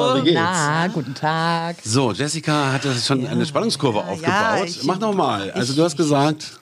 [0.33, 0.41] geht's?
[0.43, 1.77] Na, guten Tag.
[1.83, 4.65] So, Jessica hat das schon eine Spannungskurve aufgebaut.
[4.67, 5.51] ich- Mach noch mal.
[5.51, 6.59] Also du hast gesagt,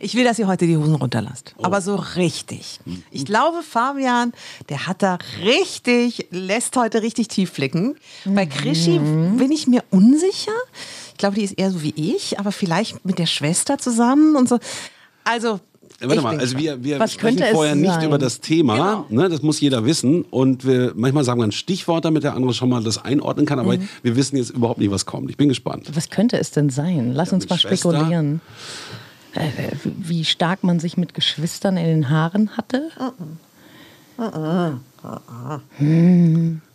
[0.00, 1.54] Ich will, dass ihr heute die Hosen runterlasst.
[1.58, 1.64] Oh.
[1.64, 2.80] Aber so richtig.
[3.10, 4.32] Ich glaube, Fabian,
[4.68, 7.96] der hat da richtig, lässt heute richtig tief blicken.
[8.24, 9.36] Bei Krischi Mhm.
[9.36, 10.52] bin ich mir unsicher.
[11.12, 14.48] Ich glaube, die ist eher so wie ich, aber vielleicht mit der Schwester zusammen und
[14.48, 14.58] so.
[15.24, 15.60] Also.
[16.00, 18.04] Warte ich mal, also wir, wir sprechen vorher nicht sein?
[18.06, 19.22] über das Thema, Genau.
[19.22, 22.54] ne, das muss jeder wissen und wir, manchmal sagen wir ein Stichwort, damit der andere
[22.54, 23.88] schon mal das einordnen kann, aber Mhm.
[24.02, 25.30] wir wissen jetzt überhaupt nicht, was kommt.
[25.30, 25.90] Ich bin gespannt.
[25.94, 27.12] Was könnte es denn sein?
[27.14, 27.90] Lass uns mit mal Schwester.
[27.92, 28.40] spekulieren.
[29.34, 29.42] Äh,
[29.84, 32.90] wie stark man sich mit Geschwistern in den Haaren hatte?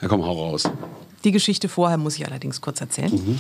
[0.02, 0.70] Ja, komm, hau raus.
[1.24, 3.12] Die Geschichte vorher muss ich allerdings kurz erzählen.
[3.12, 3.40] Mhm.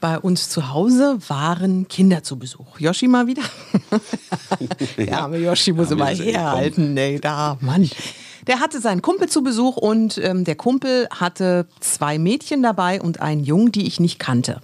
[0.00, 2.78] Bei uns zu Hause waren Kinder zu Besuch.
[2.78, 3.42] Yoshi mal wieder.
[4.96, 6.94] Der arme Yoshi muss Ja, immer herhalten.
[6.94, 7.90] Nee, da, Mann.
[8.46, 13.20] Der hatte seinen Kumpel zu Besuch und ähm, der Kumpel hatte zwei Mädchen dabei und
[13.20, 14.60] einen Jungen, die ich nicht kannte.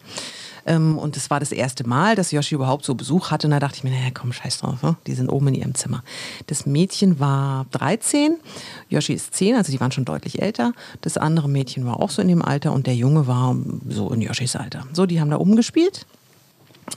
[0.67, 3.47] Ähm, und es war das erste Mal, dass Yoshi überhaupt so Besuch hatte.
[3.47, 4.97] Und da dachte ich mir, naja, komm, scheiß drauf, ne?
[5.07, 6.03] die sind oben in ihrem Zimmer.
[6.47, 8.37] Das Mädchen war 13,
[8.89, 10.73] Yoshi ist 10, also die waren schon deutlich älter.
[11.01, 13.57] Das andere Mädchen war auch so in dem Alter und der Junge war
[13.89, 14.87] so in Yoshis Alter.
[14.93, 16.07] So, die haben da oben gespielt.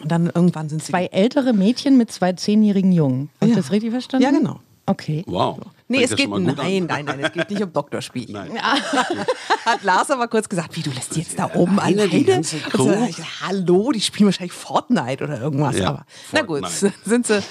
[0.02, 0.92] Und dann irgendwann sind sie.
[0.92, 3.30] Zwei ältere Mädchen mit zwei zehnjährigen Jungen.
[3.40, 3.62] Habe ich Ja.
[3.62, 4.24] das richtig verstanden?
[4.24, 4.60] Ja, genau.
[4.86, 5.24] Okay.
[5.28, 5.60] Wow.
[5.90, 8.38] Nee, Fängt es geht, nein, nein, nein, es geht nicht um Doktorspiel.
[9.66, 12.10] Hat Lars aber kurz gesagt, wie, du lässt die jetzt da oben Alleine alleine?
[12.10, 15.78] die ganze Und so, ich, hallo, die spielen wahrscheinlich Fortnite oder irgendwas.
[15.78, 16.94] Ja, aber na gut, Fortnite.
[17.06, 17.42] sind sie,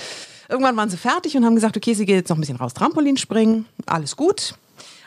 [0.51, 2.75] irgendwann waren sie fertig und haben gesagt, okay, sie geht jetzt noch ein bisschen raus,
[2.75, 4.55] Trampolin springen, alles gut.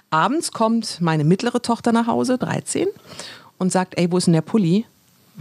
[0.09, 2.87] Abends kommt meine mittlere Tochter nach Hause, 13,
[3.59, 4.85] und sagt, ey, wo ist denn der Pulli?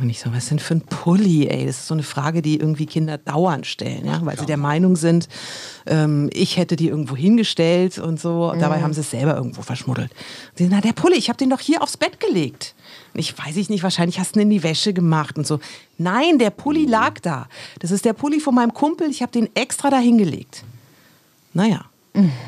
[0.01, 1.67] Und ich so, was denn für ein Pulli, ey?
[1.67, 4.21] Das ist so eine Frage, die irgendwie Kinder dauernd stellen, ja?
[4.25, 5.29] weil sie der Meinung sind,
[5.87, 8.51] ähm, ich hätte die irgendwo hingestellt und so.
[8.51, 10.13] Und dabei haben sie es selber irgendwo verschmuddelt.
[10.13, 12.77] Und sie so, na, der Pulli, ich habe den doch hier aufs Bett gelegt.
[13.13, 15.59] Und ich weiß ich nicht, wahrscheinlich hast du ihn in die Wäsche gemacht und so.
[15.97, 17.49] Nein, der Pulli lag da.
[17.81, 20.63] Das ist der Pulli von meinem Kumpel, ich habe den extra da hingelegt.
[21.55, 21.87] Naja,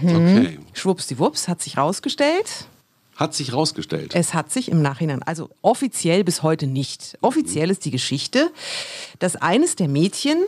[0.03, 0.59] Okay.
[0.73, 2.67] schwuppsdiwupps hat sich rausgestellt,
[3.21, 4.13] Hat sich rausgestellt.
[4.15, 7.19] es hat sich im Nachhinein, also offiziell bis heute nicht.
[7.21, 8.51] Offiziell ist die Geschichte,
[9.19, 10.39] dass eines der Mädchen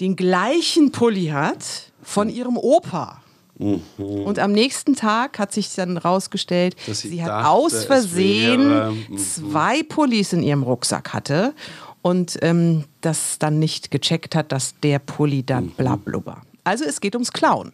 [0.00, 3.20] den gleichen Pulli hat von ihrem Opa.
[3.58, 8.68] Und am nächsten Tag hat sich dann rausgestellt, Dass sie sie hat dachte, aus Versehen
[8.70, 9.16] wäre, mhm.
[9.18, 11.54] zwei Pullis in ihrem Rucksack hatte
[12.02, 15.46] und ähm, das dann nicht gecheckt hat, dass der Pulli Mhm.
[15.46, 16.42] dann blablubber.
[16.64, 17.72] Also es geht ums Klauen.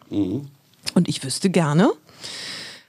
[0.94, 1.90] Und ich wüsste gerne,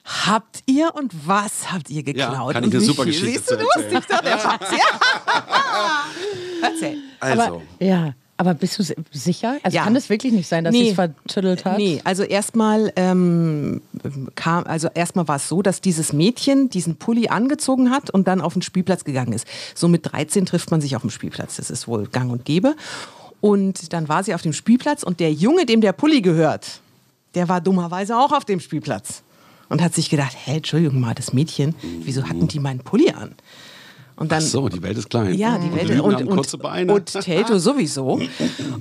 [0.05, 2.53] habt ihr und was habt ihr geklaut?
[2.53, 3.05] kann ich eine super?
[3.05, 3.95] Geschichte Siehst du, du erzählen.
[4.01, 4.65] dich doch der Schatz.
[4.71, 6.03] Ja.
[6.61, 6.97] Erzähl.
[7.19, 9.57] Also, Aber, ja, aber bist du si- sicher?
[9.63, 9.83] Also Ja.
[9.83, 10.83] kann es wirklich nicht sein, dass Nee.
[10.83, 11.77] sie es vertüttelt hat?
[11.77, 13.81] Nee, also erstmal ähm,
[14.35, 18.41] kam, also erstmal war es so, dass dieses Mädchen diesen Pulli angezogen hat und dann
[18.41, 19.47] auf den Spielplatz gegangen ist.
[19.75, 22.75] So mit 13 trifft man sich auf dem Spielplatz, das ist wohl gang und gäbe.
[23.39, 26.79] Und dann war sie auf dem Spielplatz und der Junge, dem der Pulli gehört,
[27.35, 29.21] der war dummerweise auch auf dem Spielplatz.
[29.69, 33.33] Und hat sich gedacht, hä, Entschuldigung mal, das Mädchen, wieso hatten die meinen Pulli an?
[34.15, 35.33] Und dann, ach so, die Welt ist klein.
[35.33, 36.93] ja, die Und Welt und, und, kurze Beine.
[36.93, 38.21] und Tato sowieso.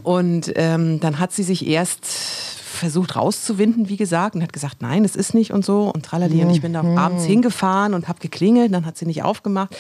[0.03, 5.05] Und ähm, dann hat sie sich erst versucht rauszuwinden, wie gesagt, und hat gesagt, nein,
[5.05, 6.43] es ist nicht und so und tralali.
[6.43, 6.99] Und ich bin da Mhm.
[6.99, 9.75] abends hingefahren und habe geklingelt, dann hat sie nicht aufgemacht.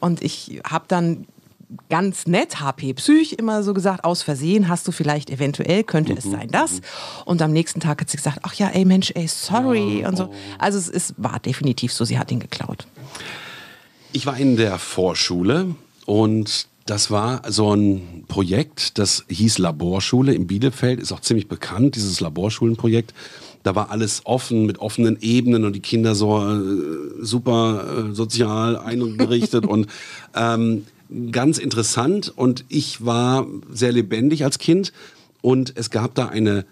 [0.00, 1.26] Und ich habe dann
[1.88, 6.18] ganz nett, HP Psych, immer so gesagt, aus Versehen hast du vielleicht eventuell, könnte Mhm.
[6.18, 6.80] es sein das.
[7.24, 10.30] Und am nächsten Tag hat sie gesagt, ach ja, ey Mensch, ey, sorry und so.
[10.58, 12.86] Also es ist, war definitiv so, sie hat ihn geklaut.
[14.12, 15.74] Ich war in der Vorschule
[16.06, 21.96] und das war so ein Projekt, das hieß Laborschule in Bielefeld, ist auch ziemlich bekannt,
[21.96, 23.14] dieses Laborschulenprojekt.
[23.62, 26.60] Da war alles offen, mit offenen Ebenen und die Kinder so äh,
[27.22, 29.86] super äh, sozial eingerichtet und
[30.36, 30.84] ähm,
[31.30, 32.32] ganz interessant.
[32.34, 34.92] Und ich war sehr lebendig als Kind
[35.42, 36.64] und es gab da eine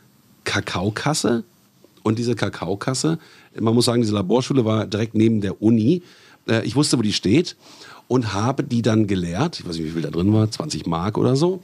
[0.44, 1.44] Kakaokasse
[2.02, 3.18] Und diese Kakaokasse,
[3.60, 6.02] man muss sagen, diese Laborschule war direkt neben der Uni.
[6.48, 7.56] Äh, Ich wusste, wo die steht
[8.08, 9.60] und habe die dann gelehrt.
[9.60, 11.60] Ich weiß nicht, wie viel da drin war, 20 Mark oder so.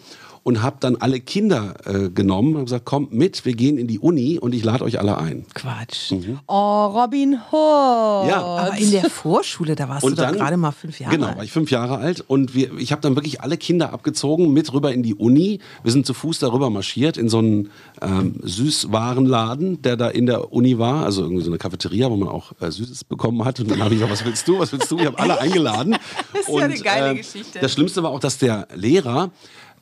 [0.49, 3.99] Und habe dann alle Kinder äh, genommen und gesagt, kommt mit, wir gehen in die
[3.99, 5.45] Uni und ich lade euch alle ein.
[5.53, 6.11] Quatsch.
[6.47, 8.31] Oh, Robin Hood.
[8.31, 8.41] Ja.
[8.41, 11.45] Aber in der Vorschule, da warst du doch gerade mal fünf Jahre Genau, war alt.
[11.45, 14.91] ich fünf Jahre alt und wir, ich habe dann wirklich alle Kinder abgezogen, mit rüber
[14.91, 15.59] in die Uni.
[15.83, 20.50] Wir sind zu Fuß darüber marschiert in so einen ähm, Süßwarenladen, der da in der
[20.50, 23.61] Uni war, also irgendwie so eine Cafeteria, wo man auch äh, Süßes bekommen hat.
[23.61, 24.99] Und dann habe ich gesagt, was willst du, was willst du?
[24.99, 25.97] Ich habe alle eingeladen.
[26.33, 27.59] Das ist ja und, eine geile äh, Geschichte.
[27.61, 29.31] Das Schlimmste war auch, dass der Lehrer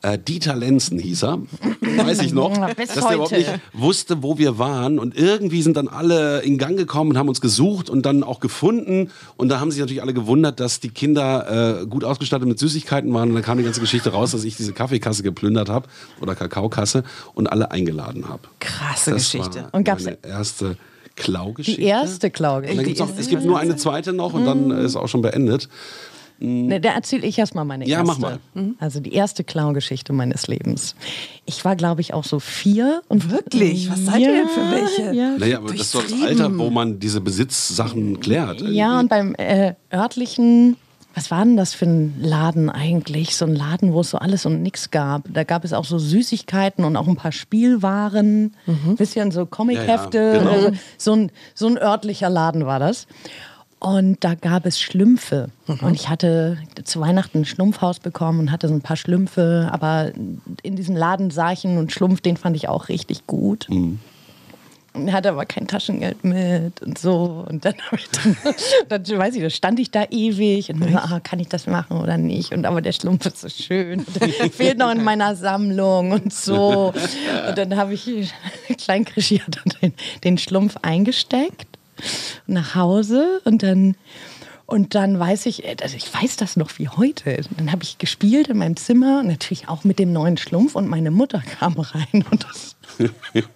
[0.01, 1.39] äh, Dieter Lenzen hieß er,
[1.97, 4.99] weiß ich noch, dass der überhaupt nicht wusste, wo wir waren.
[4.99, 8.39] Und irgendwie sind dann alle in Gang gekommen und haben uns gesucht und dann auch
[8.39, 9.09] gefunden.
[9.37, 13.13] Und da haben sich natürlich alle gewundert, dass die Kinder äh, gut ausgestattet mit Süßigkeiten
[13.13, 13.29] waren.
[13.29, 15.87] Und dann kam die ganze Geschichte raus, dass ich diese Kaffeekasse geplündert habe
[16.21, 17.03] oder Kakaokasse
[17.33, 18.43] und alle eingeladen habe.
[18.59, 19.63] Krasse Das Geschichte.
[19.63, 20.77] war Und gab's- meine erste
[21.15, 21.81] Klaugeschichte.
[21.81, 22.69] Die erste Klauge.
[22.69, 25.21] Und dann gibt's auch, es gibt nur eine zweite noch und dann ist auch schon
[25.23, 25.67] beendet.
[26.39, 28.05] Ne, da erzähle ich erstmal meine Ja, erste.
[28.21, 28.75] mach mal.
[28.79, 30.95] Also die erste Klaugeschichte meines Lebens.
[31.45, 33.01] Ich war, glaube ich, auch so vier.
[33.07, 33.89] Und Wirklich?
[33.89, 35.15] Was seid ihr denn für welche?
[35.15, 38.61] Ja, Naja, aber das ist doch das Alter, wo man diese Besitzsachen klärt.
[38.61, 40.77] ja und beim äh, örtlichen,
[41.15, 43.35] was war denn das für ein Laden eigentlich?
[43.35, 45.23] So ein Laden, wo es so alles und nichts gab.
[45.33, 48.53] Da gab es auch so Süßigkeiten und auch ein paar Spielwaren,
[48.97, 50.17] bisschen so Comichefte.
[50.19, 50.51] Ja, ja, genau.
[50.51, 53.07] also so, ein, so ein örtlicher Laden war das.
[53.79, 55.49] Und da gab es Schlümpfe.
[55.67, 59.69] Und ich hatte zu Weihnachten ein Schlumpfhaus bekommen und hatte so ein paar Schlümpfe.
[59.71, 60.11] Aber
[60.63, 63.67] in diesem Laden sah ich einen Schlumpf, den fand ich auch richtig gut.
[64.97, 67.45] Und er hatte aber kein Taschengeld mit und so.
[67.47, 68.37] Und dann, ich dann,
[69.05, 71.97] dann weiß ich, da stand ich da ewig und mir, ah, kann ich das machen
[71.97, 72.53] oder nicht?
[72.53, 73.99] Und aber der Schlumpf ist so schön.
[73.99, 74.09] Und
[74.53, 76.93] fehlt noch in meiner Sammlung und so.
[77.47, 78.33] Und dann habe ich
[78.77, 79.93] klein Krischi hat dann den,
[80.23, 81.76] den Schlumpf eingesteckt
[82.45, 83.95] nach Hause und dann
[84.65, 87.39] und dann weiß ich, also ich weiß das noch wie heute.
[87.55, 91.09] Dann habe ich gespielt in meinem Zimmer, natürlich auch mit dem neuen Schlumpf und meine
[91.09, 92.75] Mutter kam rein und das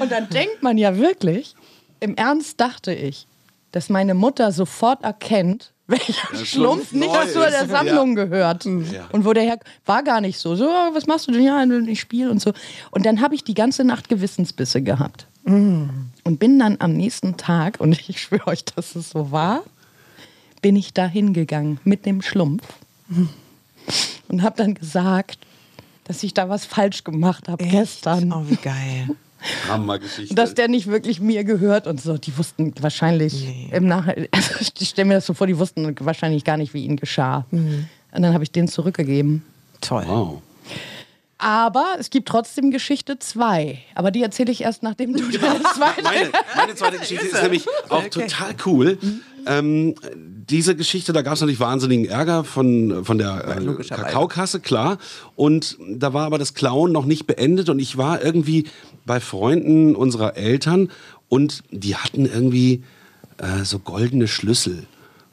[0.00, 1.54] Und dann denkt man ja wirklich,
[2.00, 3.26] im Ernst dachte ich,
[3.72, 6.12] dass meine Mutter sofort erkennt, welcher
[6.44, 7.66] Schlumpf Schlumpf nicht zu der.
[7.68, 8.64] Sammlung gehört.
[8.64, 9.06] Ja.
[9.12, 10.56] Und wo der Herr war gar nicht so.
[10.56, 11.42] So, "Ah, was machst du denn?
[11.42, 12.52] Ja, ich spiele und so.
[12.90, 15.26] Und dann habe ich die ganze Nacht Gewissensbisse gehabt.
[15.44, 16.10] Und
[16.40, 19.62] bin dann am nächsten Tag, und ich schwöre euch, dass es so war,
[20.60, 22.64] bin ich da hingegangen mit dem Schlumpf
[24.28, 25.38] und habe dann gesagt,
[26.04, 28.32] dass ich da was falsch gemacht habe gestern.
[28.32, 29.08] Oh, wie geil.
[29.68, 30.34] Hammergeschichte.
[30.34, 32.18] Dass der nicht wirklich mir gehört und so.
[32.18, 36.44] Die wussten wahrscheinlich im Nachhinein, also ich stelle mir das so vor, die wussten wahrscheinlich
[36.44, 37.46] gar nicht, wie ihnen geschah.
[37.50, 39.44] Und dann habe ich den zurückgegeben.
[39.80, 40.04] Toll.
[40.06, 40.42] wow.
[41.38, 43.78] Aber es gibt trotzdem Geschichte 2.
[43.94, 46.02] Aber die erzähle ich erst, nachdem du deine zweite.
[46.02, 48.98] Meine, meine zweite Geschichte ist nämlich auch total cool.
[49.46, 49.94] Ähm,
[50.48, 53.84] diese Geschichte, da gab es natürlich wahnsinnigen Ärger von, von der äh.
[53.84, 54.98] Kakaokasse, klar.
[55.34, 58.66] Und da war aber das Klauen noch nicht beendet und ich war irgendwie
[59.04, 60.90] bei Freunden unserer Eltern
[61.28, 62.84] und die hatten irgendwie
[63.38, 64.86] äh, so goldene Schlüssel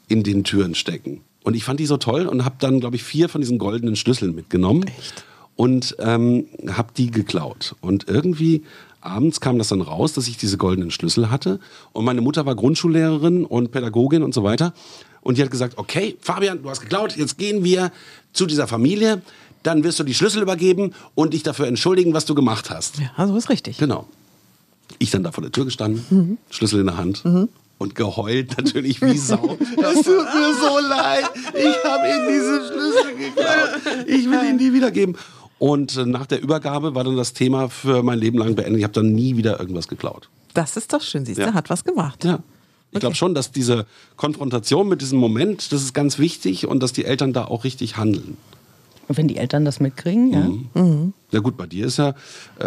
[0.07, 1.21] in den Türen stecken.
[1.44, 3.95] Und ich fand die so toll und habe dann, glaube ich, vier von diesen goldenen
[3.95, 4.86] Schlüsseln mitgenommen.
[4.98, 5.25] Echt?
[5.56, 7.75] Und ähm, habe die geklaut.
[7.81, 8.63] Und irgendwie
[9.06, 11.60] abends kam das dann raus, dass ich diese goldenen Schlüssel hatte.
[11.92, 14.74] Und meine Mutter war Grundschullehrerin und Pädagogin und so weiter.
[15.22, 17.92] Und die hat gesagt, okay, Fabian, du hast geklaut, jetzt gehen wir
[18.34, 19.22] zu dieser Familie.
[19.63, 23.00] Dann wirst du die Schlüssel übergeben und dich dafür entschuldigen, was du gemacht hast.
[23.00, 23.77] Ja, so ist richtig.
[23.77, 24.08] Genau.
[25.00, 27.24] Ich dann da vor der Tür gestanden, Schlüssel in der Hand
[27.77, 29.58] und geheult natürlich wie Sau.
[29.77, 31.30] Das tut mir so leid.
[31.54, 34.08] Ich habe ihm diese Schlüssel geklaut.
[34.08, 35.18] Ich will ihn nie wiedergeben.
[35.63, 38.79] Und äh, nach der Übergabe war dann das Thema für mein Leben lang beendet.
[38.79, 40.27] Ich habe dann nie wieder irgendwas geklaut.
[40.53, 41.53] Das ist doch schön, siehst du, Ja.
[41.53, 42.25] hat was gemacht.
[42.25, 42.39] Ja.
[42.91, 43.86] Ich glaube schon, dass diese
[44.17, 47.96] Konfrontation mit diesem Moment, das ist ganz wichtig und dass die Eltern da auch richtig
[47.96, 48.36] handeln.
[49.07, 50.81] Und wenn die Eltern das mitkriegen, ja.
[50.81, 51.13] Mhm.
[51.31, 52.10] Ja gut, bei dir ist ja,
[52.60, 52.65] äh,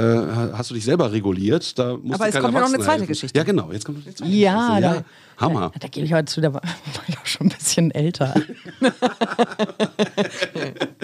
[0.52, 1.78] hast du dich selber reguliert.
[1.78, 3.06] Da musst Aber du es kommt ja noch eine zweite helfen.
[3.06, 3.38] Geschichte.
[3.38, 4.82] Ja genau, jetzt kommt noch die zweite Ja, Geschichte.
[4.82, 5.04] da, ja.
[5.38, 5.70] Hammer.
[5.74, 8.34] Da, da gebe ich heute zu, da war, war ich auch schon ein bisschen älter.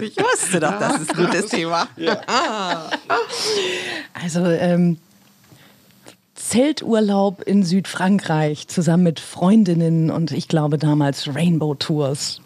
[0.00, 1.86] Ich wusste doch, das ist ein gutes Thema.
[4.14, 4.98] Also ähm,
[6.34, 12.40] Zelturlaub in Südfrankreich zusammen mit Freundinnen und ich glaube damals Rainbow Tours.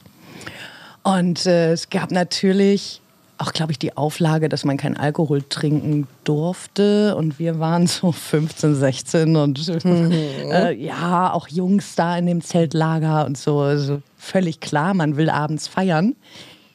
[1.07, 3.01] Und äh, es gab natürlich
[3.39, 7.15] auch, glaube ich, die Auflage, dass man kein Alkohol trinken durfte.
[7.15, 13.25] Und wir waren so 15, 16 und äh, ja, auch Jungs da in dem Zeltlager
[13.25, 13.61] und so.
[13.61, 16.17] Also völlig klar, man will abends feiern.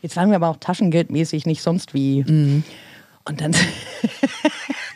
[0.01, 2.23] Jetzt waren wir aber auch taschengeldmäßig nicht sonst wie.
[3.25, 3.51] Und dann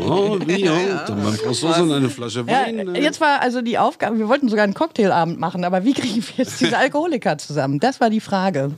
[0.00, 1.04] Oh, wie, ja.
[1.06, 2.94] Dann mal Franzose und eine Flasche Ja, Wein.
[2.94, 3.02] äh.
[3.02, 6.44] jetzt war also die Aufgabe, wir wollten sogar einen Cocktailabend machen, aber wie kriegen wir
[6.44, 7.80] jetzt diese Alkoholiker zusammen?
[7.80, 8.72] Das war die Frage.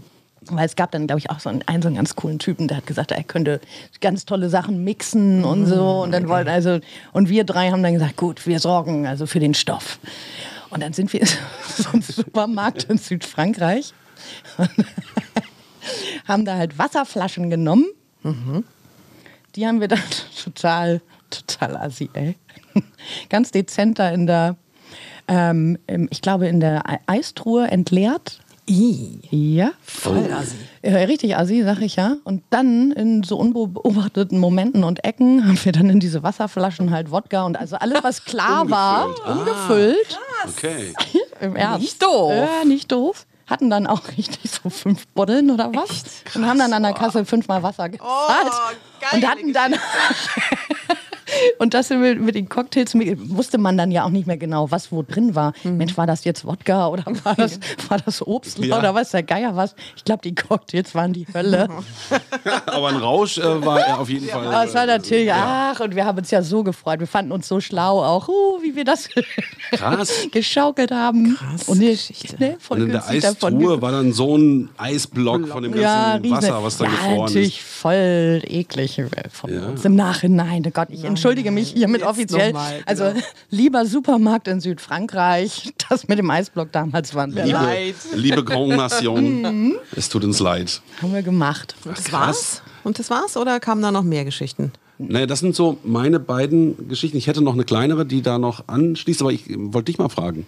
[0.46, 2.66] Weil es gab dann, glaube ich, auch so einen, einen so einen ganz coolen Typen,
[2.66, 3.60] der hat gesagt, er könnte
[4.00, 6.00] ganz tolle Sachen mixen und so.
[6.00, 6.80] Und dann wollten also,
[7.12, 9.98] und wir drei haben dann gesagt, gut, wir sorgen also für den Stoff.
[10.70, 11.26] Und dann sind wir in
[11.76, 13.92] so einem Supermarkt in Südfrankreich
[14.56, 14.70] und
[16.26, 17.84] haben da halt Wasserflaschen genommen.
[19.56, 20.02] Die haben wir dann
[20.44, 22.36] total, total assi, ey.
[23.28, 24.56] Ganz dezent da in der,
[25.28, 25.78] ähm,
[26.10, 28.40] ich glaube, in der Eistruhe entleert.
[28.72, 29.72] Ja.
[29.82, 30.54] Voll assi.
[30.82, 32.16] Ja, richtig assi, sag ich ja.
[32.22, 37.10] Und dann in so unbeobachteten Momenten und Ecken haben wir dann in diese Wasserflaschen halt
[37.10, 40.18] Wodka und also alles, was klar war, umgefüllt.
[40.46, 40.94] Okay.
[41.40, 41.80] Im Ernst.
[41.80, 42.32] Nicht doof.
[42.32, 43.26] Ja, nicht doof.
[43.50, 46.22] Hatten dann auch richtig so fünf Buddeln oder was.
[46.34, 48.52] Und haben dann an der Kasse fünfmal Wasser gezahlt.
[49.12, 49.74] und hatten dann.
[51.58, 54.90] Und das mit, mit den Cocktails wusste man dann ja auch nicht mehr genau, was
[54.92, 55.52] wo drin war.
[55.64, 57.58] Mensch, war das jetzt Wodka oder war das,
[57.88, 58.78] war das Obst Ja.
[58.78, 59.74] oder was der Geier was?
[59.96, 61.68] Ich glaube, die Cocktails waren die Hölle.
[62.66, 64.46] Aber ein Rausch äh, war er auf jeden Fall.
[64.46, 67.00] Aber es war äh, natürlich, ach, und wir haben uns ja so gefreut.
[67.00, 69.08] Wir fanden uns so schlau auch, uh, wie wir das
[69.72, 70.12] Krass.
[70.32, 71.36] geschaukelt haben.
[71.36, 72.36] Krass und die, Geschichte.
[72.38, 75.82] ne, voll Und in der Eistruhe war dann so ein Eisblock von dem ganzen
[76.24, 77.66] ja, Wasser, was da ja, gefroren natürlich ist.
[77.66, 79.66] voll eklig äh, von Ja.
[79.66, 80.62] uns im Nachhinein.
[80.66, 82.52] Oh Gott, ich entschuldige mich hiermit jetzt offiziell.
[82.52, 83.20] mal, Also genau.
[83.50, 87.26] lieber Supermarkt in Südfrankreich, das mit dem Eisblock damals war.
[87.26, 87.94] Liebe, leid.
[88.14, 89.74] liebe Grand Nation, Mhm.
[89.96, 90.80] es tut uns leid.
[91.02, 91.74] Haben wir gemacht.
[91.84, 92.62] Und das war's?
[92.84, 93.36] Und das war's?
[93.36, 94.72] Oder kamen da noch mehr Geschichten?
[94.98, 97.16] Naja, das sind so meine beiden Geschichten.
[97.16, 100.46] Ich hätte noch eine kleinere, die da noch anschließt, aber ich wollte dich mal fragen.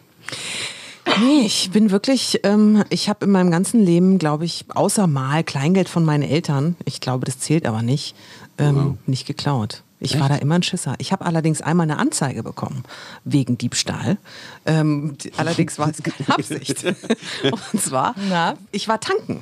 [1.21, 5.43] Nee, ich bin wirklich, ähm, ich habe in meinem ganzen Leben, glaube ich, außer mal
[5.45, 8.15] Kleingeld von meinen Eltern, ich glaube, das zählt aber nicht,
[8.59, 9.83] ähm, nicht geklaut.
[10.03, 10.95] Ich war da immer ein Schisser.
[10.99, 12.83] Ich habe allerdings einmal eine Anzeige bekommen
[13.25, 14.19] wegen Diebstahl.
[14.67, 16.85] Ähm, allerdings war es keine Absicht.
[16.85, 18.55] Und zwar, Na?
[18.73, 19.41] ich war tanken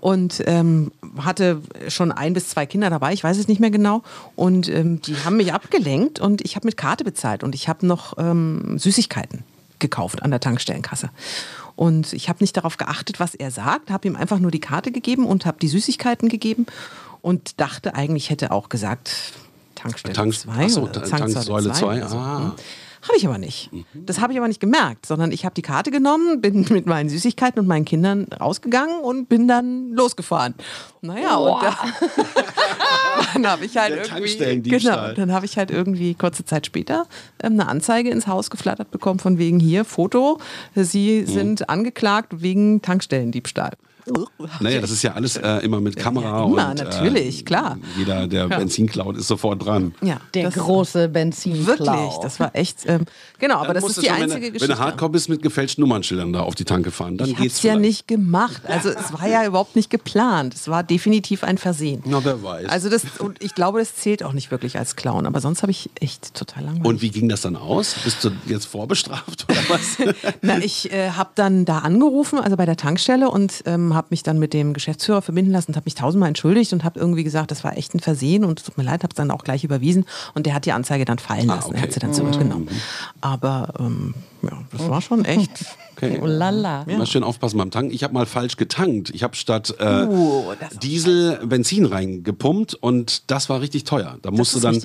[0.00, 4.02] und ähm, hatte schon ein bis zwei Kinder dabei, ich weiß es nicht mehr genau.
[4.36, 7.86] Und ähm, die haben mich abgelenkt und ich habe mit Karte bezahlt und ich habe
[7.86, 9.44] noch ähm, Süßigkeiten
[9.78, 11.10] gekauft an der Tankstellenkasse.
[11.76, 14.90] Und ich habe nicht darauf geachtet, was er sagt, habe ihm einfach nur die Karte
[14.90, 16.66] gegeben und habe die Süßigkeiten gegeben
[17.22, 19.34] und dachte eigentlich, hätte auch gesagt,
[19.78, 22.16] Tankstelle Tank- 2 Ach so, oder Ta- Tanksäule Tanksäule 2 zwei, oder so.
[22.16, 22.54] ah.
[23.00, 23.70] Habe ich aber nicht.
[23.94, 27.08] Das habe ich aber nicht gemerkt, sondern ich habe die Karte genommen, bin mit meinen
[27.08, 30.54] Süßigkeiten und meinen Kindern rausgegangen und bin dann losgefahren.
[31.00, 31.76] Naja, und da,
[33.34, 37.06] dann habe ich halt Der irgendwie, genau, dann habe ich halt irgendwie kurze Zeit später
[37.40, 40.38] ähm, eine Anzeige ins Haus geflattert bekommen von wegen hier Foto,
[40.74, 43.74] Sie sind angeklagt wegen Tankstellendiebstahl.
[44.60, 47.78] Naja, das ist ja alles äh, immer mit Kamera Ja, immer, und natürlich, klar.
[47.96, 49.94] Jeder, der Benzin klaut, ist sofort dran.
[50.02, 51.66] Ja, Der das- große Benzinklau.
[51.66, 53.04] Wirklich, das war echt, ähm,
[53.38, 54.68] genau, aber Dann das ist die schon, einzige wenn, Geschichte.
[54.68, 57.54] Wenn du Hardcore bist, mit gefälschten Nummernschildern da auf die Tanke fahren, dann Ich geht's
[57.56, 58.62] hab's ja nicht gemacht.
[58.66, 60.54] Also es war ja überhaupt nicht geplant.
[60.54, 62.02] Es war definitiv ein Versehen.
[62.06, 62.68] Na, wer weiß.
[62.68, 65.26] Also das und ich glaube, das zählt auch nicht wirklich als Clown.
[65.26, 66.86] Aber sonst habe ich echt total langweilig.
[66.86, 67.94] und wie ging das dann aus?
[68.04, 69.98] Bist du jetzt vorbestraft oder was?
[70.42, 74.22] Na, ich äh, habe dann da angerufen, also bei der Tankstelle und ähm, habe mich
[74.22, 77.50] dann mit dem Geschäftsführer verbinden lassen und habe mich tausendmal entschuldigt und habe irgendwie gesagt,
[77.50, 79.62] das war echt ein Versehen und es tut mir leid, habe es dann auch gleich
[79.64, 81.68] überwiesen und der hat die Anzeige dann fallen Ah, lassen.
[81.72, 81.76] okay.
[81.76, 82.68] Er hat sie dann zurückgenommen.
[83.20, 85.50] Aber ähm, ja, das war schon echt.
[85.50, 85.74] Okay.
[86.22, 86.84] Oh lala.
[86.86, 87.92] Mal schön aufpassen beim Tanken.
[87.92, 89.10] Ich habe mal falsch getankt.
[89.12, 94.16] Ich habe statt äh, Oh, Diesel Benzin reingepumpt und das war richtig teuer.
[94.22, 94.80] Da musste dann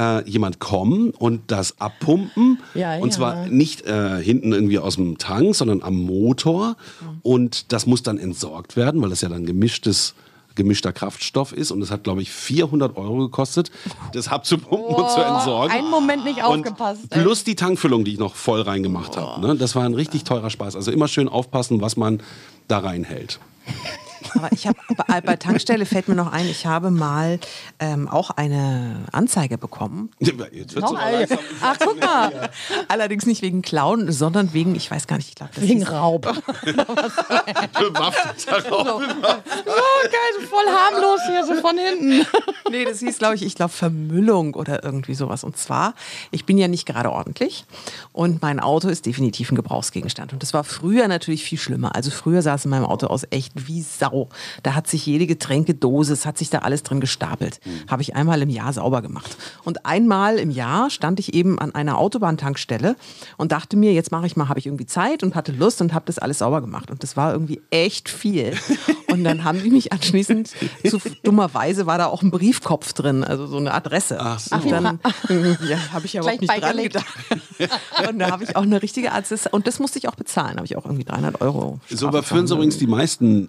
[0.00, 2.58] äh, jemand kommen und das abpumpen.
[2.74, 3.10] Ja, und ja.
[3.10, 6.76] zwar nicht äh, hinten irgendwie aus dem Tank, sondern am Motor.
[7.22, 10.14] Und das muss dann entsorgt werden, weil das ja dann gemischtes
[10.56, 13.70] gemischter Kraftstoff ist und das hat glaube ich 400 Euro gekostet,
[14.12, 15.70] das abzupumpen und zu entsorgen.
[15.72, 17.22] einen Moment nicht Und aufgepasst, ey.
[17.22, 19.40] Plus die Tankfüllung, die ich noch voll reingemacht habe.
[19.40, 19.56] Ne?
[19.56, 20.74] Das war ein richtig teurer Spaß.
[20.74, 22.20] Also immer schön aufpassen, was man
[22.66, 23.38] da reinhält.
[24.34, 27.38] Aber ich habe bei, bei Tankstelle fällt mir noch ein, ich habe mal
[27.78, 30.10] ähm, auch eine Anzeige bekommen.
[30.18, 31.38] Jetzt wird's langsam.
[31.60, 32.50] Ach, guck mal.
[32.88, 36.22] Allerdings nicht wegen Klauen, sondern wegen, ich weiß gar nicht, ich glaube, das Wegen Raub.
[36.62, 39.02] Bewaffneter Raub.
[39.02, 42.26] Oh, geil, so voll harmlos hier, so von hinten.
[42.70, 45.44] Nee, das hieß, glaube ich, ich glaube Vermüllung oder irgendwie sowas.
[45.44, 45.94] Und zwar,
[46.30, 47.64] ich bin ja nicht gerade ordentlich
[48.12, 50.32] und mein Auto ist definitiv ein Gebrauchsgegenstand.
[50.32, 51.94] Und das war früher natürlich viel schlimmer.
[51.94, 54.19] Also früher sah es in meinem Auto aus echt wie Sau.
[54.20, 54.28] Euro.
[54.62, 57.60] Da hat sich jede Getränkedose, es hat sich da alles drin gestapelt.
[57.88, 59.36] Habe ich einmal im Jahr sauber gemacht.
[59.64, 62.96] Und einmal im Jahr stand ich eben an einer Autobahntankstelle
[63.36, 65.94] und dachte mir, jetzt mache ich mal, habe ich irgendwie Zeit und hatte Lust und
[65.94, 66.90] habe das alles sauber gemacht.
[66.90, 68.54] Und das war irgendwie echt viel.
[69.10, 70.52] Und dann haben die mich anschließend,
[70.88, 74.18] zu, dummerweise war da auch ein Briefkopf drin, also so eine Adresse.
[74.20, 74.54] Ach so.
[74.54, 75.00] Und dann
[75.68, 76.94] ja, habe ich ja überhaupt nicht dran beigelegt.
[76.94, 78.08] gedacht.
[78.08, 80.66] Und da habe ich auch eine richtige Art, und das musste ich auch bezahlen, habe
[80.66, 81.80] ich auch irgendwie 300 Euro.
[81.88, 83.48] So Strafe überführen sie übrigens die meisten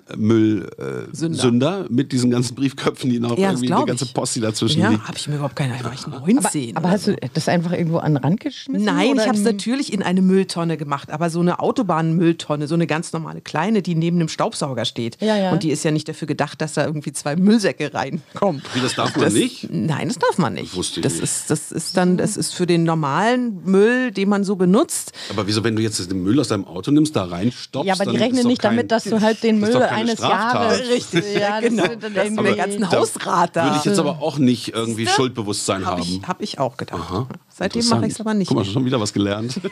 [0.77, 1.41] Äh, Sünder.
[1.41, 4.13] Sünder mit diesen ganzen Briefköpfen, die noch Ja, das irgendwie eine ganze ich.
[4.13, 5.07] Post, die dazwischen Ja, liegt.
[5.07, 7.11] habe ich mir überhaupt keine Ahnung, war ich 19 Aber oder hast so.
[7.13, 8.85] du das einfach irgendwo an den Rand geschmissen?
[8.85, 12.75] Nein, oder ich habe es natürlich in eine Mülltonne gemacht, aber so eine Autobahnmülltonne, so
[12.75, 15.17] eine ganz normale kleine, die neben einem Staubsauger steht.
[15.21, 15.51] Ja, ja.
[15.51, 18.61] Und die ist ja nicht dafür gedacht, dass da irgendwie zwei Müllsäcke reinkommen.
[18.73, 19.67] Wie, das darf man nicht?
[19.71, 20.75] Nein, das darf man nicht.
[20.75, 21.23] Wusste ich das nicht.
[21.23, 25.11] ist das ist dann das ist für den normalen Müll, den man so benutzt.
[25.29, 27.87] Aber wieso, wenn du jetzt den Müll aus deinem Auto nimmst, da reinstopfst?
[27.87, 29.87] Ja, aber die dann rechnen nicht kein- damit, dass du halt den das Müll doch
[29.87, 30.89] keine eines Jahres.
[30.89, 31.87] Richtig, ja, das genau.
[31.87, 33.65] sind dann Das der ganzen Hausrat da.
[33.65, 36.19] Würde ich jetzt aber auch nicht irgendwie Schuldbewusstsein Habe haben.
[36.21, 36.99] ich, hab ich auch gedacht.
[36.99, 38.47] Aha, Seitdem mache ich es aber nicht.
[38.47, 39.59] Guck mal, schon wieder was gelernt.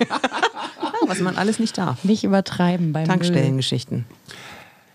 [1.07, 2.03] Was man alles nicht darf.
[2.03, 3.07] Nicht übertreiben beim.
[3.07, 4.05] Tankstellengeschichten.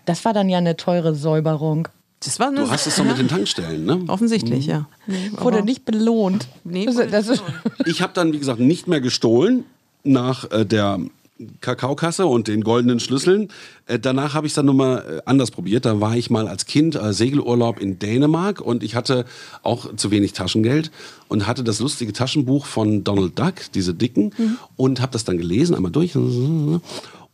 [0.05, 1.89] Das war dann ja eine teure Säuberung.
[2.23, 4.03] Das war eine Du hast es doch mit den Tankstellen, ne?
[4.07, 4.87] offensichtlich, ja.
[5.37, 6.47] Wurde nicht belohnt.
[6.63, 7.43] Nee, das, wurde das,
[7.85, 9.65] Ich habe dann, wie gesagt, nicht mehr gestohlen
[10.03, 10.99] nach äh, der
[11.59, 13.49] Kakaokasse und den goldenen Schlüsseln.
[13.87, 15.85] Äh, danach habe ich es dann nochmal äh, anders probiert.
[15.85, 19.25] Da war ich mal als Kind äh, Segelurlaub in Dänemark und ich hatte
[19.61, 20.91] auch zu wenig Taschengeld
[21.27, 24.31] und hatte das lustige Taschenbuch von Donald Duck, diese dicken,
[24.77, 26.15] und habe das dann gelesen, einmal durch.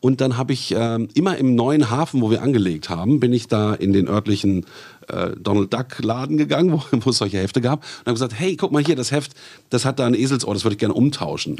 [0.01, 3.47] Und dann habe ich ähm, immer im neuen Hafen, wo wir angelegt haben, bin ich
[3.47, 4.65] da in den örtlichen
[5.07, 8.55] äh, Donald Duck Laden gegangen, wo, wo es solche Hefte gab und habe gesagt, hey,
[8.55, 9.33] guck mal hier, das Heft,
[9.69, 11.57] das hat da ein Eselsohr, das würde ich gerne umtauschen.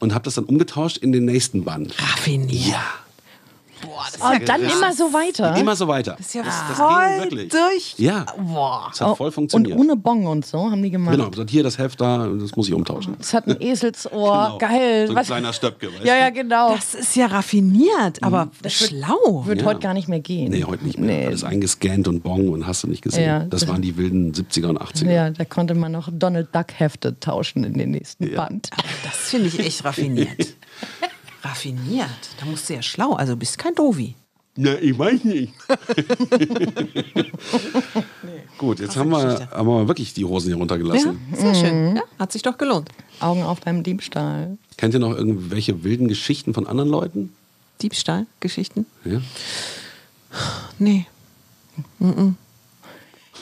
[0.00, 1.94] Und habe das dann umgetauscht in den nächsten Band.
[1.98, 2.66] Raffiniert.
[2.66, 2.84] Ja,
[3.84, 5.56] und dann immer so weiter.
[5.56, 6.14] immer so weiter.
[6.18, 7.48] Das ist ja das voll ging wirklich.
[7.50, 7.94] durch.
[7.98, 8.86] Ja, Boah.
[8.90, 9.78] das hat voll und funktioniert.
[9.78, 11.14] ohne Bon und so haben die gemacht.
[11.16, 13.16] Genau, gesagt, hier das Heft da, das muss ich umtauschen.
[13.20, 14.06] Es hat ein Eselsohr.
[14.56, 14.58] Genau.
[14.58, 15.06] Geil.
[15.06, 16.74] So ein Was- kleiner Stöpke, weißt ja, ja, genau.
[16.74, 19.42] Das ist ja raffiniert, aber schlau.
[19.46, 19.66] Wird Ja.
[19.66, 20.50] heute gar nicht mehr gehen.
[20.52, 21.20] Nee, heute nicht mehr.
[21.20, 21.26] Nee.
[21.26, 23.24] Alles eingescannt und Bong und hast du nicht gesehen.
[23.24, 25.10] Ja, das das- waren die wilden 70er und 80er.
[25.10, 28.36] Ja, da konnte man noch Donald Duck Hefte tauschen in den nächsten Ja.
[28.46, 28.70] Band.
[29.04, 30.28] Das finde ich echt raffiniert.
[31.46, 32.08] raffiniert.
[32.40, 34.14] Da musst du ja schlau, also du bist kein Dovi.
[34.58, 35.52] Na, ich weiß nicht.
[38.58, 41.18] Gut, jetzt haben wir, haben wir wirklich die Hosen hier Ja, runtergelassen.
[41.34, 41.96] sehr schön.
[41.96, 42.88] Ja, hat sich doch gelohnt.
[43.20, 44.56] Augen auf beim Diebstahl.
[44.78, 47.32] Kennt ihr noch irgendwelche wilden Geschichten von anderen Leuten?
[47.82, 48.86] Diebstahl-Geschichten?
[49.04, 49.20] Ja?
[50.78, 51.06] Nee.
[51.98, 52.36] Mhm.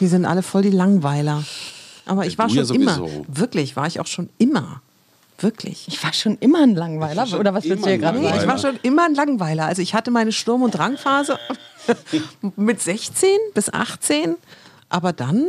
[0.01, 1.45] Wir sind alle voll die Langweiler.
[2.07, 3.09] Aber ich war du ja schon immer.
[3.29, 4.83] Wirklich, war ich auch schon immer.
[5.39, 5.87] Wirklich.
[5.89, 7.27] Ich war schon immer ein Langweiler.
[7.39, 8.41] Oder was willst du hier gerade Nee, sagen?
[8.41, 9.67] ich war schon immer ein Langweiler.
[9.67, 11.39] Also ich hatte meine Sturm- und Drangphase
[12.57, 14.37] mit 16 bis 18.
[14.89, 15.47] Aber dann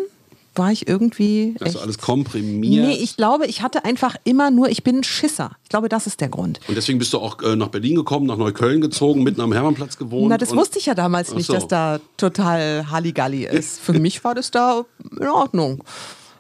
[0.56, 1.56] war ich irgendwie.
[1.60, 2.88] Du alles komprimiert?
[2.88, 5.52] Nee, ich glaube, ich hatte einfach immer nur, ich bin ein Schisser.
[5.64, 6.60] Ich glaube, das ist der Grund.
[6.68, 9.98] und deswegen bist du auch äh, nach Berlin gekommen, nach Neukölln gezogen, mitten am Hermannplatz
[9.98, 10.30] gewohnt.
[10.30, 11.54] Na, das wusste ich ja damals nicht, so.
[11.54, 13.80] dass da total Halligalli ist.
[13.82, 14.86] Für mich war das da
[15.20, 15.84] in Ordnung.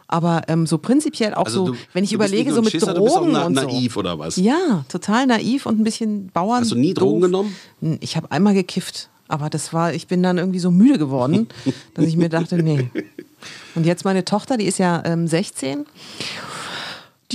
[0.07, 3.03] Aber ähm, so prinzipiell auch Also so, du- wenn ich überlege, so mit Schisser, du
[3.03, 3.63] bist auch Drogen na- und so.
[3.65, 4.35] naiv oder was?
[4.37, 6.61] Ja, total naiv und ein bisschen Bauern.
[6.61, 7.55] Hast du nie Drogen genommen?
[7.81, 11.47] N- Ich habe einmal gekifft, aber das war, ich bin dann irgendwie so müde geworden,
[11.95, 12.89] dass ich mir dachte, nee.
[13.73, 15.85] Und jetzt meine Tochter, die ist ja ähm, 16.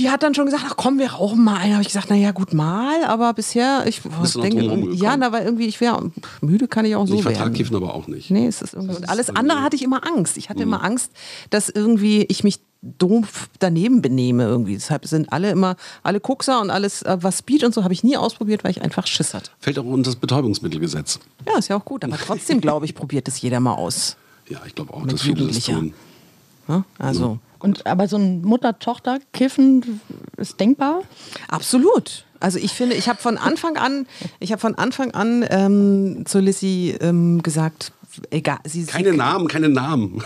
[0.01, 1.73] Die hat dann schon gesagt, ach komm, wir rauchen mal einen.
[1.73, 5.45] Habe ich gesagt, na ja, gut mal, aber bisher, ich noch denke, ja, na, weil
[5.45, 6.11] irgendwie, ich wäre
[6.41, 7.53] müde, kann ich auch so ich vertrag werden.
[7.53, 8.31] Kiffen aber auch nicht.
[8.31, 8.95] Nee, es ist irgendwie.
[8.95, 10.37] Und alles andere hatte ich immer Angst.
[10.37, 11.11] Ich hatte immer Angst,
[11.51, 14.73] dass irgendwie ich mich doof daneben benehme irgendwie.
[14.73, 18.03] Deshalb sind alle immer, alle Kuxer und alles, äh, was Speed und so, habe ich
[18.03, 19.51] nie ausprobiert, weil ich einfach Schiss hatte.
[19.59, 21.19] Fällt auch unter das Betäubungsmittelgesetz.
[21.45, 22.03] Ja, ist ja auch gut.
[22.03, 24.17] Aber trotzdem, glaube ich, probiert das jeder mal aus.
[24.49, 25.93] Ja, ich glaube auch, Mit dass viele das tun.
[26.67, 26.83] Ja?
[26.97, 30.01] Also, Und, aber so ein Mutter-Tochter-Kiffen
[30.37, 31.01] ist denkbar?
[31.47, 32.25] absolut.
[32.39, 34.07] Also ich finde, ich habe von Anfang an,
[34.39, 37.91] ich habe von Anfang an ähm, zu Lissy ähm, gesagt,
[38.31, 40.23] egal, sie Keine sie, Namen, keine Namen.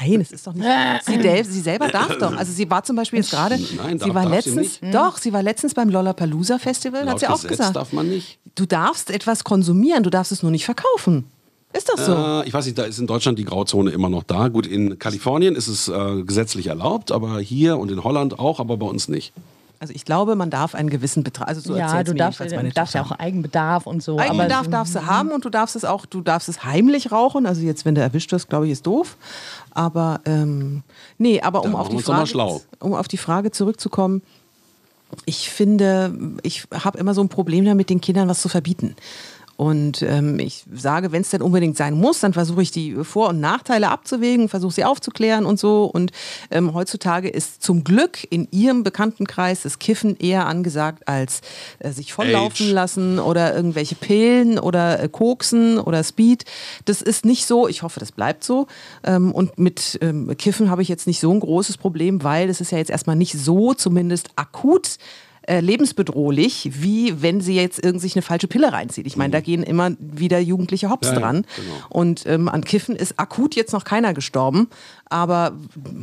[0.00, 0.66] Nein, es ist doch nicht.
[1.04, 2.34] Sie, del- sie selber darf doch.
[2.36, 3.58] Also sie war zum Beispiel jetzt gerade.
[3.76, 4.80] Nein, sie darf- war darf sie letztens.
[4.82, 4.94] nicht.
[4.94, 7.00] Doch, sie war letztens beim Lollapalooza Festival.
[7.00, 7.76] hat Laut sie auch Gesetz gesagt.
[7.76, 8.38] darf man nicht.
[8.54, 11.26] Du darfst etwas konsumieren, du darfst es nur nicht verkaufen.
[11.72, 12.14] Ist doch so.
[12.14, 14.48] Äh, ich weiß nicht, da ist in Deutschland die Grauzone immer noch da.
[14.48, 18.76] Gut, in Kalifornien ist es äh, gesetzlich erlaubt, aber hier und in Holland auch, aber
[18.76, 19.32] bei uns nicht.
[19.80, 21.48] Also ich glaube, man darf einen gewissen Betrag.
[21.48, 24.18] Also so ja, du darfst, jedenfalls meine darfst ja auch Eigenbedarf und so.
[24.18, 27.46] Eigenbedarf aber, darfst du haben und du darfst es auch, du darfst es heimlich rauchen.
[27.46, 29.16] Also jetzt, wenn du erwischt wirst, glaube ich, ist doof.
[29.70, 30.82] Aber ähm,
[31.16, 34.20] nee, aber um auf, die Frage, um auf die Frage zurückzukommen,
[35.24, 38.96] ich finde, ich habe immer so ein Problem damit, den Kindern was zu verbieten.
[39.60, 43.28] Und ähm, ich sage, wenn es denn unbedingt sein muss, dann versuche ich die Vor-
[43.28, 45.84] und Nachteile abzuwägen, versuche sie aufzuklären und so.
[45.84, 46.12] Und
[46.50, 51.42] ähm, heutzutage ist zum Glück in ihrem Bekanntenkreis das Kiffen eher angesagt als
[51.78, 52.72] äh, sich volllaufen Age.
[52.72, 56.46] lassen oder irgendwelche Pillen oder äh, Koksen oder Speed.
[56.86, 57.68] Das ist nicht so.
[57.68, 58.66] Ich hoffe, das bleibt so.
[59.04, 62.62] Ähm, und mit ähm, Kiffen habe ich jetzt nicht so ein großes Problem, weil es
[62.62, 64.96] ist ja jetzt erstmal nicht so zumindest akut
[65.42, 69.06] äh, lebensbedrohlich, wie wenn sie jetzt irgendwie sich eine falsche Pille reinzieht.
[69.06, 71.46] Ich meine, da gehen immer wieder Jugendliche Hops Ja, ja, dran.
[71.56, 71.74] genau.
[71.88, 74.68] Und ähm, an Kiffen ist akut jetzt noch keiner gestorben,
[75.08, 75.52] aber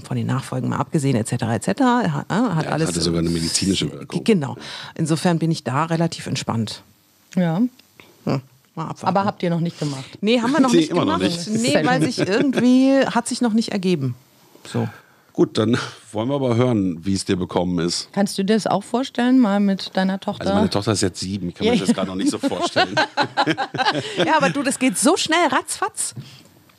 [0.03, 2.87] von den Nachfolgen mal abgesehen, etc., etc., hat, hat Ja, das alles.
[2.89, 4.23] hatte sogar eine medizinische Wirkung.
[4.23, 4.57] Genau.
[4.95, 6.81] Insofern bin ich da relativ entspannt.
[7.35, 7.57] Ja.
[7.57, 8.41] Hm.
[8.75, 9.05] Mal abwarten.
[9.07, 10.05] Aber habt ihr noch nicht gemacht.
[10.21, 11.47] nee, haben wir noch Nee, nicht immer noch gemacht.
[11.49, 11.61] nicht.
[11.75, 14.15] Nee, weil sich irgendwie hat sich noch nicht ergeben.
[14.71, 14.87] So.
[15.37, 15.77] Gut, dann
[16.13, 18.09] wollen wir aber hören, wie es dir bekommen ist.
[18.11, 20.41] Kannst du dir das auch vorstellen, mal mit deiner Tochter?
[20.41, 21.85] Also meine Tochter ist jetzt sieben, ich kann mir Ja.
[21.85, 22.95] das gerade noch nicht so vorstellen.
[24.25, 26.15] Ja, aber du, das geht so schnell, ratzfatz.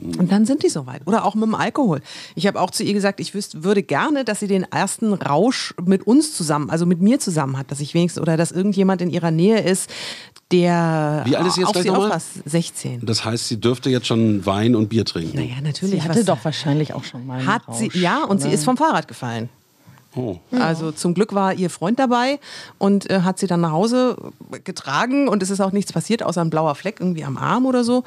[0.01, 1.03] Und dann sind die soweit.
[1.07, 2.01] Oder auch mit dem Alkohol.
[2.37, 5.75] Ich habe auch zu ihr gesagt, ich wüsste, würde gerne, dass sie den ersten Rausch
[5.85, 9.11] mit uns zusammen, also mit mir zusammen hat, dass ich wenigstens oder dass irgendjemand in
[9.11, 9.91] ihrer Nähe ist,
[10.53, 12.07] der Wie alt ist sie jetzt auf gleich sie nochmal?
[12.09, 12.29] aufpasst.
[12.47, 13.01] 16.
[13.05, 15.37] Das heißt, sie dürfte jetzt schon Wein und Bier trinken.
[15.37, 15.97] Naja, natürlich.
[15.97, 18.47] sie hatte was- doch wahrscheinlich auch schon mal einen hat Rausch, sie, ja, und sie
[18.49, 18.55] oder?
[18.55, 19.49] ist vom Fahrrad gefallen.
[20.17, 20.37] Oh.
[20.59, 22.41] Also zum Glück war ihr Freund dabei
[22.79, 24.17] und äh, hat sie dann nach Hause
[24.65, 27.85] getragen und es ist auch nichts passiert, außer ein blauer Fleck irgendwie am Arm oder
[27.85, 28.05] so.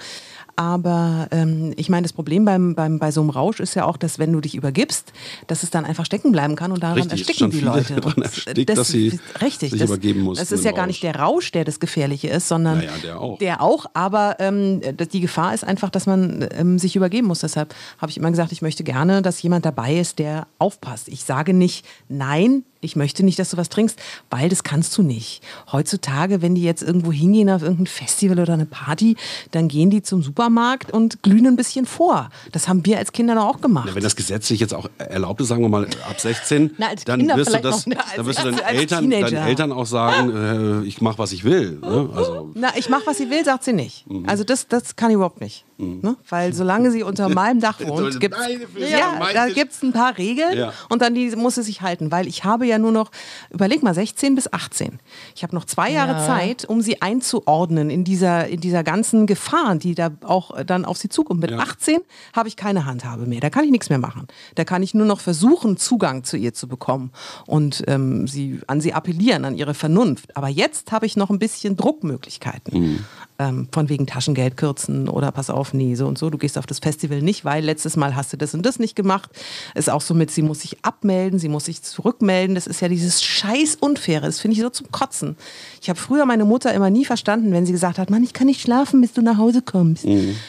[0.61, 3.97] Aber ähm, ich meine, das Problem beim, beim, bei so einem Rausch ist ja auch,
[3.97, 5.11] dass wenn du dich übergibst,
[5.47, 7.95] dass es dann einfach stecken bleiben kann und daran Richtig, ersticken schon die viele Leute.
[7.95, 11.11] daran erstickt, dass sie richtig, sich das, übergeben mussten Das ist ja gar nicht Rausch.
[11.13, 13.39] der Rausch, der das Gefährliche ist, sondern Naja, der auch.
[13.39, 17.39] Der auch, aber ähm, das- die Gefahr ist einfach, dass man ähm, sich übergeben muss.
[17.39, 21.07] Deshalb habe ich immer gesagt, ich möchte gerne, dass jemand dabei ist, der aufpasst.
[21.07, 23.97] Ich sage nicht, nein, ich möchte nicht, dass du was trinkst,
[24.29, 25.41] weil das kannst du nicht.
[25.71, 29.15] Heutzutage, wenn die jetzt irgendwo hingehen auf irgendein Festival oder eine Party,
[29.51, 32.29] dann gehen die zum Supermarkt und glühen ein bisschen vor.
[32.51, 33.87] Das haben wir als Kinder doch auch gemacht.
[33.87, 37.05] Ja, wenn das gesetzlich jetzt auch erlaubt ist, sagen wir mal ab 16, Na, als
[37.05, 38.01] dann wirst das, noch nicht.
[38.15, 39.31] dann wirst du Als- deinen als Eltern, Teenager.
[39.31, 41.79] deinen Eltern auch sagen, äh, ich mache was ich will.
[41.81, 42.09] Ne?
[42.15, 44.09] Also Na, ich mache, was sie will, sagt sie nicht.
[44.09, 44.27] Mhm.
[44.27, 45.65] Also das, das kann ich überhaupt nicht.
[45.81, 46.15] Ne?
[46.29, 48.35] Weil solange sie unter meinem Dach wohnt, gibt
[48.77, 50.73] ja, da gibt's ein paar Regeln Ja.
[50.89, 52.11] und dann die muss sie sich halten.
[52.11, 53.09] Weil ich habe ja nur noch,
[53.49, 54.99] überleg mal, 16 bis 18.
[55.35, 56.25] Ich habe noch zwei Jahre Ja.
[56.25, 60.85] Zeit, um sie einzuordnen in dieser, in dieser ganzen Gefahr, die da auch äh, dann
[60.85, 61.41] auf sie zukommt.
[61.41, 61.57] Mit Ja.
[61.59, 61.99] 18
[62.35, 63.39] habe ich keine Handhabe mehr.
[63.39, 64.27] Da kann ich nichts mehr machen.
[64.55, 67.11] Da kann ich nur noch versuchen, Zugang zu ihr zu bekommen
[67.47, 70.35] und ähm, sie, an sie appellieren, an ihre Vernunft.
[70.37, 73.05] Aber jetzt habe ich noch ein bisschen Druckmöglichkeiten.
[73.41, 76.67] Ähm, von wegen Taschengeld kürzen oder pass auf, nee, so und so, du gehst auf
[76.67, 79.31] das Festival nicht, weil letztes Mal hast du das und das nicht gemacht.
[79.73, 82.53] Ist auch so mit, sie muss sich abmelden, sie muss sich zurückmelden.
[82.53, 84.27] Das ist ja dieses scheiß Unfaire.
[84.27, 85.37] Das finde ich so zum Kotzen.
[85.81, 88.45] Ich habe früher meine Mutter immer nie verstanden, wenn sie gesagt hat, Mann, ich kann
[88.45, 90.05] nicht schlafen, bis du nach Hause kommst.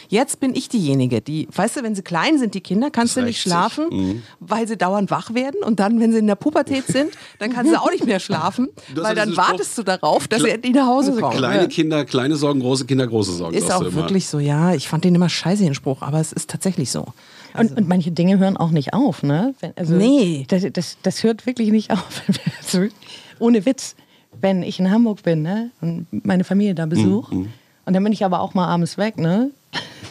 [0.08, 3.22] Jetzt bin ich diejenige, die, weißt du, wenn sie klein sind, die Kinder, kannst du
[3.22, 7.10] nicht schlafen, weil sie dauernd wach werden und dann, wenn sie in der Pubertät sind,
[7.38, 10.74] dann kannst du auch nicht mehr schlafen, weil dann wartest du darauf, dass sie endlich
[10.74, 11.38] nach Hause kommen.
[11.38, 13.54] kleine Kinder, kleine Sorgen, große Kinder, große Sorgen.
[13.56, 14.74] Ist auch wirklich so, ja.
[14.74, 17.06] Ich fand den immer scheiße, den Spruch, aber es ist tatsächlich so.
[17.56, 19.54] Und, und manche Dinge hören auch nicht auf, ne?
[19.60, 20.46] Wenn, also, Nee.
[20.48, 22.22] Das, das, das hört wirklich nicht auf.
[22.62, 22.86] Also,
[23.38, 23.94] Ohne Witz.
[24.40, 25.70] Wenn ich in Hamburg bin, ne?
[25.80, 27.34] Und meine Familie da besuche.
[27.34, 27.48] Mhm,
[27.84, 29.50] Und dann bin ich aber auch mal abends weg, ne?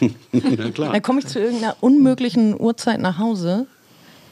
[0.32, 0.92] ja, klar.
[0.92, 3.66] Dann komme ich zu irgendeiner unmöglichen Uhrzeit nach Hause.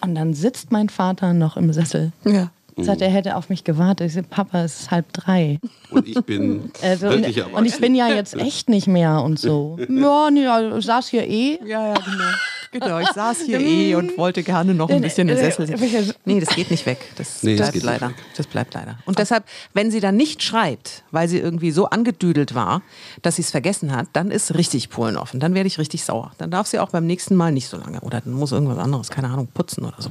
[0.01, 2.13] Und dann sitzt mein Vater noch im Sessel.
[2.25, 2.51] Ja.
[2.85, 4.09] Sagt, er hätte auf mich gewartet.
[4.09, 5.59] Ich sage, Papa, es ist halb drei.
[5.91, 7.55] Und ich bin Also, wirklich und, erwachsen.
[7.57, 9.79] und ich bin ja jetzt echt nicht mehr und so.
[9.89, 10.47] Ja, nee,
[10.79, 11.59] ich saß hier eh.
[11.65, 12.25] Ja, ja, genau.
[12.73, 16.15] Genau, ich saß hier eh und wollte gerne noch ein bisschen im Sessel sitzen.
[16.25, 16.99] Nee, das geht nicht weg.
[17.17, 18.09] Das Nee, das bleibt geht nicht leider.
[18.11, 18.17] weg.
[18.37, 18.97] Das bleibt leider.
[19.07, 19.43] Und deshalb,
[19.75, 22.83] wenn sie dann nicht schreibt, weil sie irgendwie so angedüdelt war,
[23.23, 25.41] dass sie es vergessen hat, dann ist richtig Polen offen.
[25.41, 26.31] Dann werde ich richtig sauer.
[26.39, 28.01] Dann darf sie auch beim nächsten Mal nicht so lange.
[28.03, 30.11] Oder dann muss irgendwas anderes, keine Ahnung, putzen oder so.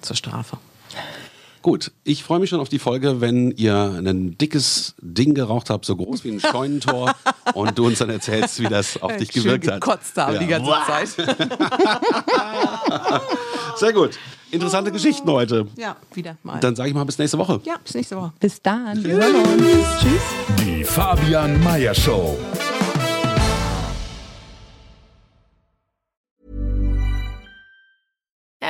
[0.00, 0.56] Zur Strafe.
[1.62, 5.84] Gut, ich freue mich schon auf die Folge, wenn ihr ein dickes Ding geraucht habt,
[5.84, 7.14] so groß wie ein Scheunentor
[7.54, 9.80] und du uns dann erzählst, wie das auf dich Schön gewirkt hat.
[9.80, 10.40] gekotzt haben Ja.
[10.40, 11.08] die ganze Zeit.
[13.76, 14.18] Sehr gut.
[14.50, 15.66] Interessante Geschichten heute.
[15.76, 16.60] Ja, wieder mal.
[16.60, 17.60] Dann sage ich mal bis nächste Woche.
[17.64, 18.32] ja, bis nächste Woche.
[18.40, 19.02] Bis dann.
[19.02, 19.62] Wir hören uns.
[20.00, 20.22] Tschüss.
[20.66, 22.36] Die Fabian Meyer Show.